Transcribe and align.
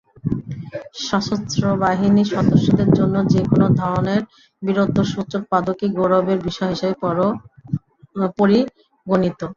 সশস্ত্র 1.01 1.61
বাহিনীর 1.81 2.31
সদস্যদের 2.35 2.89
জন্য 2.97 3.15
যেকোনো 3.33 3.67
ধরনের 3.79 4.21
বীরত্বসূচক 4.61 5.41
পদকই 5.51 5.89
গৌরবের 5.95 6.39
বিষয় 6.47 6.71
হিসেবে 6.73 6.95
পরিগণিত। 8.37 9.39